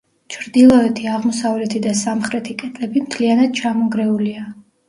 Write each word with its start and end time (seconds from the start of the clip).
ჩრდილოეთი, 0.35 1.03
აღმოსავლეთი 1.17 1.83
და 1.83 1.93
სამხრეთი 2.01 2.57
კედლები 2.63 3.07
მთლიანად 3.07 3.55
ჩამონგრეულია. 3.61 4.47